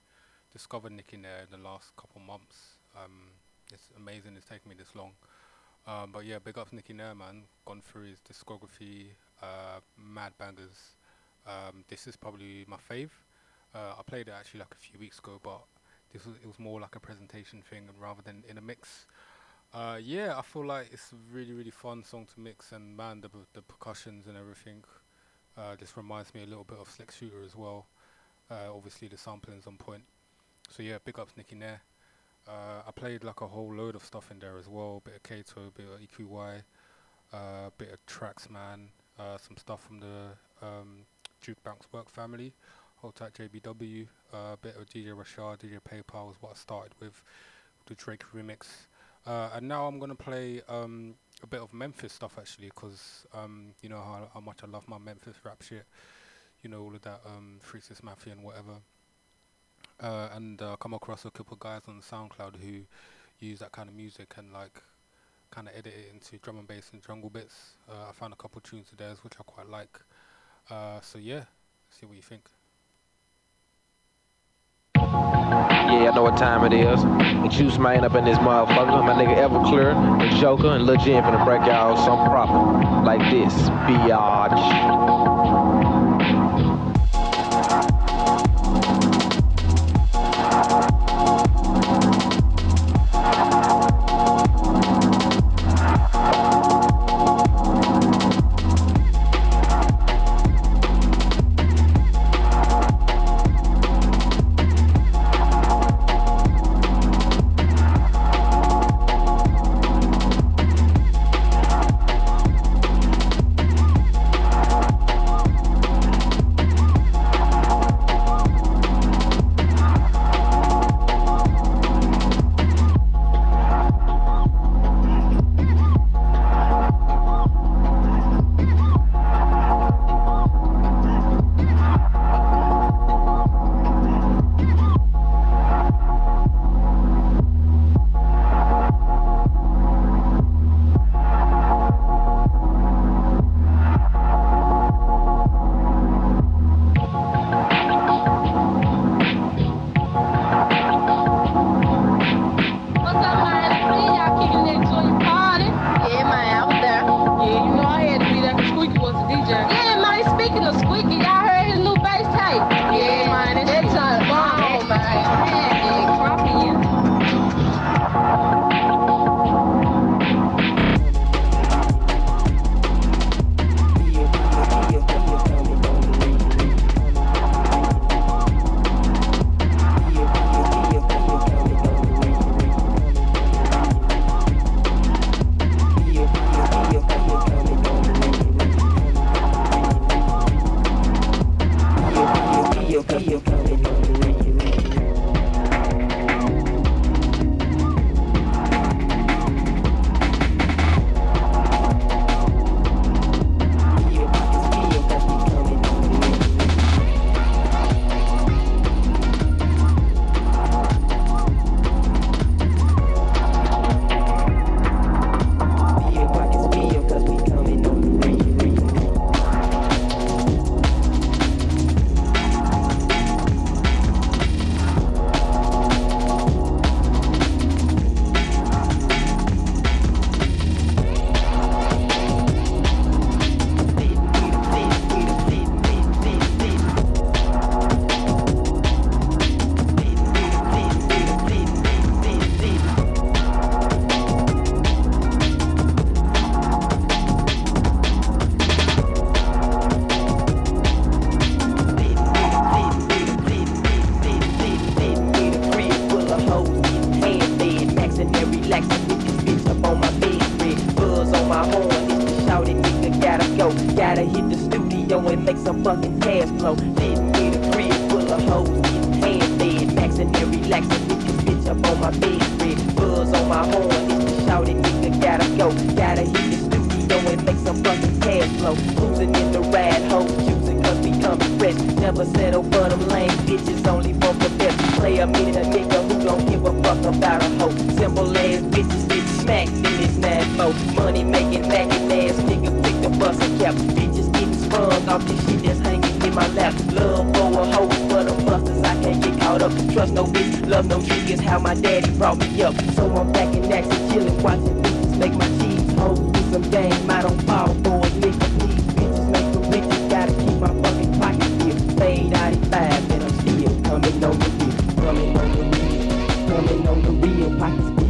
discovered 0.53 0.93
Nikki 0.93 1.17
Nair 1.17 1.47
in 1.51 1.61
the 1.61 1.69
last 1.69 1.95
couple 1.97 2.21
months. 2.21 2.79
Um, 2.97 3.31
it's 3.73 3.91
amazing 3.97 4.35
it's 4.37 4.47
taken 4.47 4.69
me 4.69 4.75
this 4.79 4.95
long. 4.95 5.13
Um, 5.87 6.11
but 6.13 6.25
yeah, 6.25 6.39
big 6.39 6.59
up 6.59 6.73
Nikki 6.73 6.93
Nair, 6.93 7.15
man. 7.15 7.43
Gone 7.65 7.83
through 7.83 8.11
his 8.11 8.21
discography, 8.21 9.09
uh, 9.43 9.81
mad 9.99 10.33
bangers. 10.39 10.97
Um, 11.47 11.85
this 11.89 12.07
is 12.07 12.17
probably 12.17 12.65
my 12.67 12.77
fave. 12.77 13.11
Uh, 13.75 13.95
I 13.99 14.03
played 14.07 14.29
it 14.29 14.35
actually 14.39 14.61
like 14.61 14.73
a 14.73 14.79
few 14.79 14.99
weeks 14.99 15.19
ago, 15.19 15.41
but 15.43 15.63
this 16.13 16.25
was 16.27 16.37
it 16.37 16.47
was 16.47 16.59
more 16.59 16.81
like 16.81 16.97
a 16.97 17.01
presentation 17.01 17.63
thing 17.63 17.89
rather 18.01 18.23
than 18.23 18.45
in 18.49 18.59
a 18.59 18.63
mix. 18.63 19.07
Uh, 19.75 19.99
yeah, 20.01 20.39
I 20.39 20.43
feel 20.43 20.67
like 20.67 20.89
it's 20.93 21.13
a 21.13 21.17
really 21.35 21.53
really 21.53 21.71
fun 21.71 22.05
song 22.05 22.27
to 22.35 22.41
mix, 22.41 22.73
and 22.73 22.97
man, 22.97 23.21
the 23.21 23.31
the 23.53 23.63
percussions 23.63 24.27
and 24.27 24.37
everything. 24.37 24.85
Uh, 25.57 25.75
this 25.79 25.97
reminds 25.97 26.35
me 26.35 26.43
a 26.43 26.47
little 26.47 26.65
bit 26.65 26.79
of 26.79 26.91
Slick 26.91 27.13
Shoota 27.13 27.45
as 27.45 27.57
well. 27.57 27.87
Uh, 28.51 28.75
obviously 28.75 29.09
the 29.09 29.17
sampling's 29.17 29.67
on 29.67 29.77
point. 29.77 30.03
So 30.71 30.83
yeah, 30.83 30.99
big 31.05 31.19
ups 31.19 31.33
Nikki 31.37 31.57
Nair. 31.57 31.81
Uh, 32.47 32.83
I 32.87 32.91
played 32.93 33.25
like 33.25 33.41
a 33.41 33.47
whole 33.47 33.75
load 33.75 33.97
of 33.97 34.05
stuff 34.05 34.31
in 34.31 34.39
there 34.39 34.59
as 34.59 34.69
well. 34.69 35.03
Bit 35.05 35.17
of 35.17 35.23
Kato, 35.23 35.73
bit 35.77 35.87
of 35.87 36.01
EQY, 36.01 36.63
uh, 37.33 37.71
bit 37.77 37.93
of 37.93 38.07
Traxman, 38.07 38.89
uh, 39.19 39.39
some 39.39 39.57
stuff 39.57 39.85
from 39.85 40.01
the 40.01 40.29
um, 40.63 41.07
Juke 41.41 41.63
Bounce 41.65 41.87
Werk 41.93 42.11
family. 42.11 42.53
Hold 42.97 43.17
tight 43.17 43.35
JBW, 43.35 44.07
uh, 44.33 44.57
bit 44.63 44.77
of 44.77 44.87
DJ 44.87 45.09
Rashad, 45.09 45.59
DJ 45.59 45.79
PayPal 45.81 46.29
was 46.29 46.37
what 46.41 46.53
I 46.53 46.55
started 46.55 46.93
with, 47.01 47.23
the 47.87 47.95
Drake 47.95 48.25
remix. 48.35 48.67
Uh, 49.27 49.51
and 49.55 49.67
now 49.67 49.87
I'm 49.87 49.99
gonna 49.99 50.15
play 50.15 50.63
um, 50.69 51.15
a 51.43 51.47
bit 51.47 51.61
of 51.61 51.73
Memphis 51.73 52.13
stuff 52.13 52.37
actually, 52.39 52.71
cause 52.75 53.27
um, 53.35 53.73
you 53.83 53.89
know 53.89 53.97
how, 53.97 54.29
how 54.35 54.41
much 54.41 54.61
I 54.63 54.67
love 54.67 54.89
my 54.89 54.99
Memphis 54.99 55.37
rap 55.45 55.63
shit. 55.63 55.85
You 56.63 56.71
know 56.71 56.83
all 56.83 56.95
of 56.95 57.03
that 57.03 57.21
um, 57.27 57.61
Mafia 58.03 58.33
and 58.33 58.43
whatever. 58.43 58.81
Uh, 60.01 60.29
and 60.35 60.61
uh, 60.61 60.77
come 60.77 60.95
across 60.95 61.25
a 61.25 61.31
couple 61.31 61.57
guys 61.57 61.83
on 61.89 62.01
SoundCloud 62.01 62.57
who 62.57 62.83
use 63.39 63.61
that 63.61 63.73
kind 63.73 63.89
of 63.89 63.95
music 63.95 64.35
and 64.37 64.53
like 64.53 64.83
kind 65.51 65.69
of 65.69 65.75
edit 65.75 65.95
it 65.95 66.13
into 66.13 66.39
drum 66.39 66.59
and 66.59 66.67
bass 66.69 66.91
and 66.93 67.03
jungle 67.03 67.31
bits. 67.31 67.77
Uh, 67.89 68.09
I 68.09 68.13
found 68.13 68.33
a 68.33 68.37
couple 68.37 68.61
tunes 68.61 68.91
of 68.93 68.99
theirs 68.99 69.19
which 69.23 69.35
I 69.39 69.43
quite 69.45 69.69
like. 69.69 70.01
Uh, 70.71 71.01
so 71.01 71.19
yeah, 71.19 71.45
see 71.91 72.07
what 72.07 72.17
you 72.17 72.23
think. 72.23 72.49
Yeah, 75.87 76.11
I 76.11 76.15
know 76.17 76.25
what 76.25 76.37
time 76.37 76.65
it 76.71 76.73
is. 76.77 77.01
The 77.03 77.49
juice 77.49 77.79
man 77.79 78.05
up 78.05 78.17
in 78.17 78.25
this 78.25 78.39
motherfucker. 78.39 79.07
My 79.07 79.15
nigga 79.15 79.37
Everclear, 79.37 79.95
the 80.19 80.41
Joker, 80.41 80.71
and 80.71 80.85
Lil 80.85 80.97
Jen 80.97 81.23
finna 81.23 81.45
break 81.45 81.61
y'all 81.61 81.97
some 82.05 82.29
proper. 82.29 83.05
Like 83.05 83.21
this, 83.31 83.55
biatch. 83.87 85.76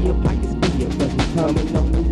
Filled, 0.07 0.23
cause 0.23 1.15
we 1.17 1.35
coming 1.35 1.77
on 1.77 2.06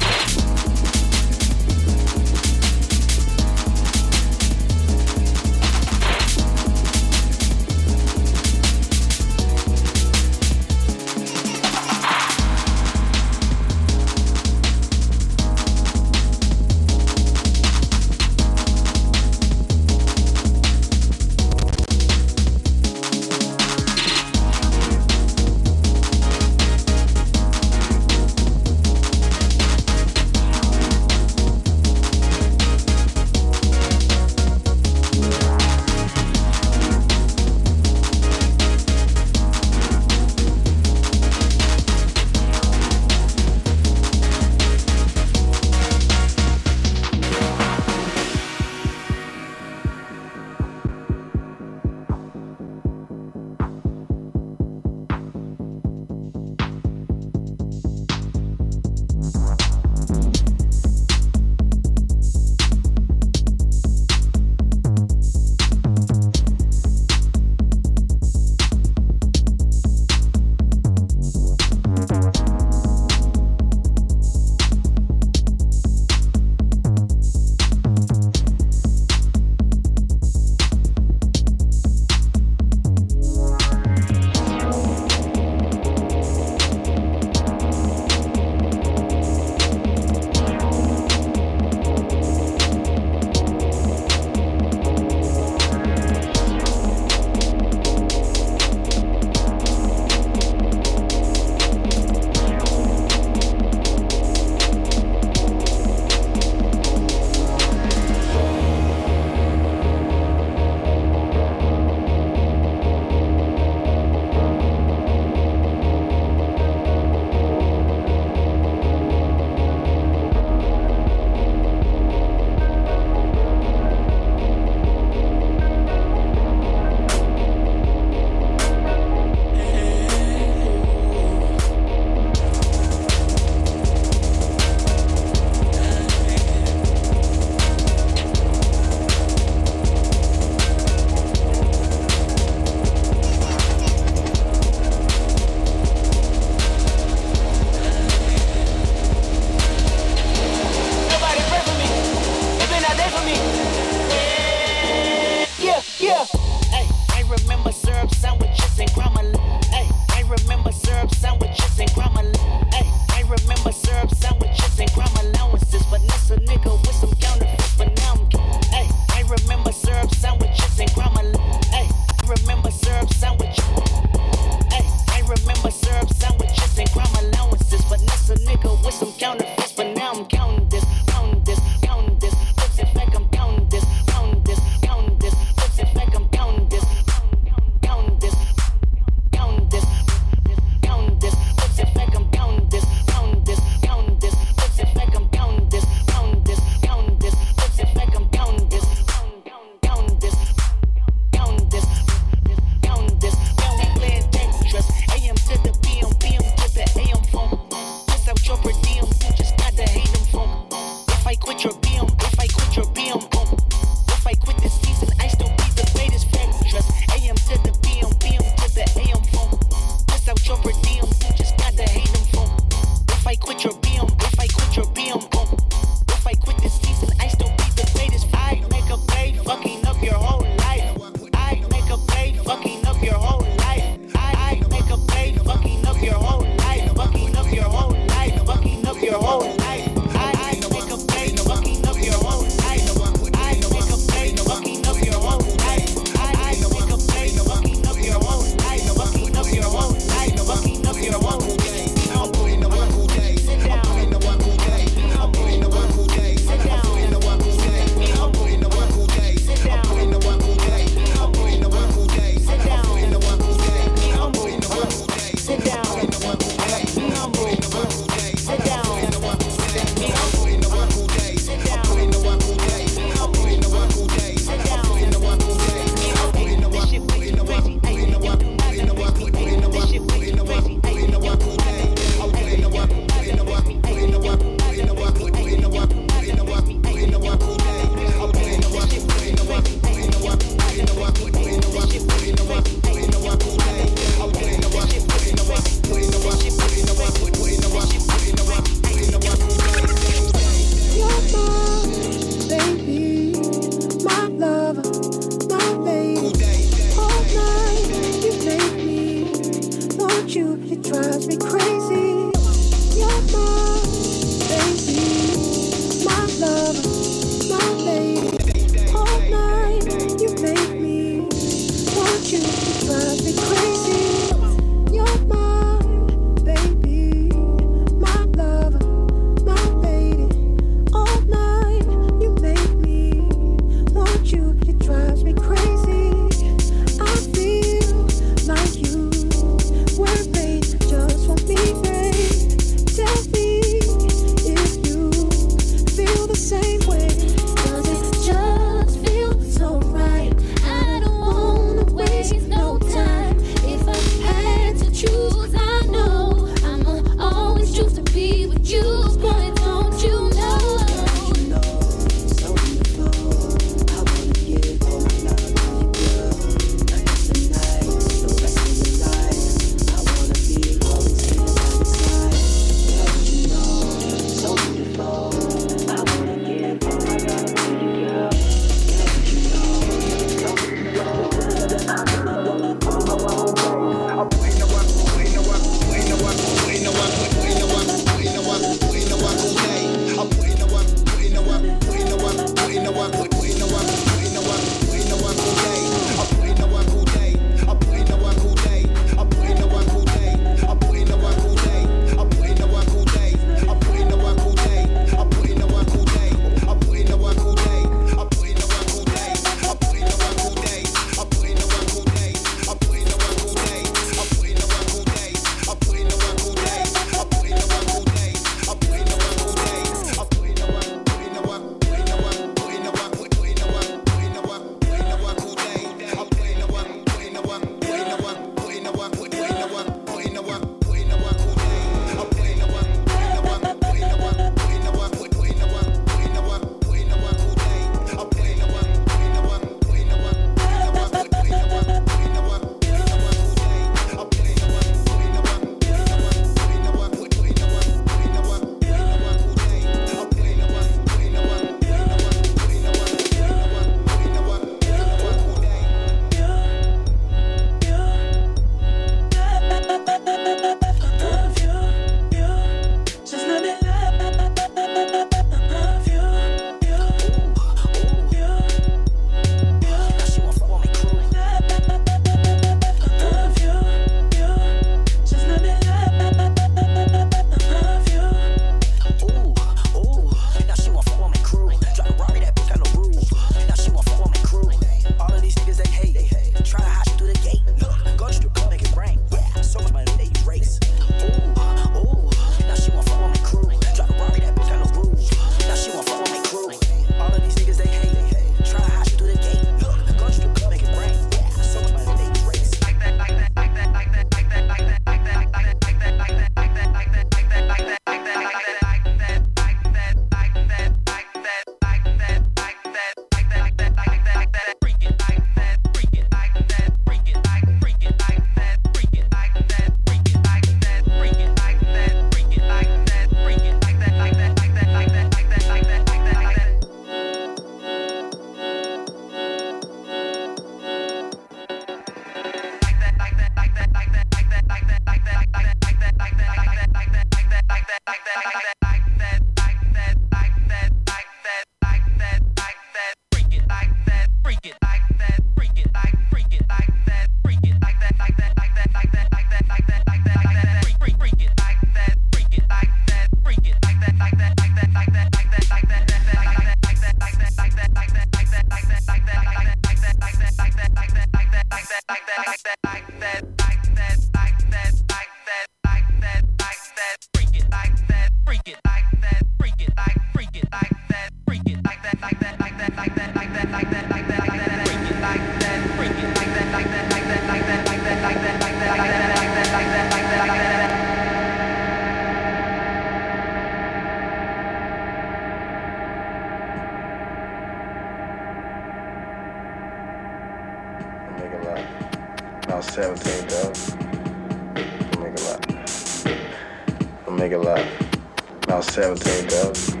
seventeen 598.96 599.44
thousand. 599.46 600.00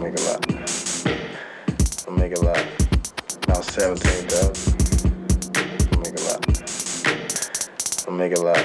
Make 0.00 0.16
a 0.16 0.22
lot. 0.22 0.40
Make 2.10 2.32
a 2.34 2.40
lot. 2.40 2.64
Seventeen 3.62 4.24
thousand. 4.32 4.72
Make 6.00 6.16
a 6.16 6.22
lot. 6.24 6.40
Make 8.10 8.32
a 8.32 8.40
lot. 8.40 8.64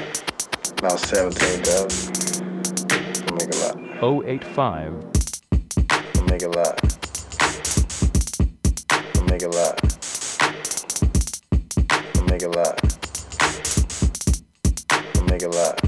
Seventeen 0.98 1.62
thousand. 1.62 2.16
Make 3.36 3.54
a 3.54 3.58
lot. 3.58 3.76
Oh 4.02 4.22
I 6.16 6.22
make 6.22 6.44
a 6.44 6.48
lot. 6.48 6.80
I 9.18 9.22
make 9.28 9.44
a 9.44 9.50
lot. 9.50 9.76
I 12.16 12.22
make 12.30 12.44
a 12.44 12.48
lot. 12.48 12.80
I 15.16 15.22
make 15.30 15.44
a 15.44 15.50
lot. 15.50 15.81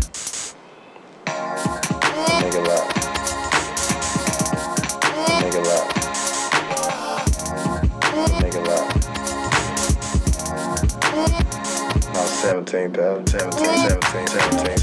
17,000, 12.74 13.28
17, 13.28 13.52
17, 13.54 14.28
17, 14.28 14.78
17. 14.80 14.83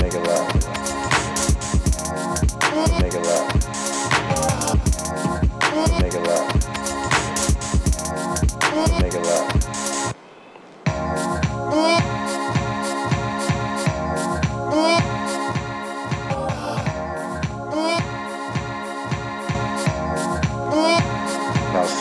Make 0.00 0.14
it 0.14 0.22
loud. 0.26 0.54
Make 3.00 3.14
it 3.14 3.22
loud. 3.22 3.46
Make 6.00 6.14
it 6.14 6.22
loud. 6.22 6.62